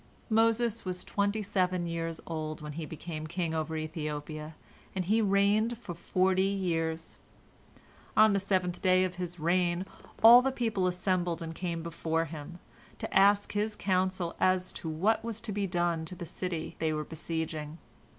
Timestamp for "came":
11.53-11.83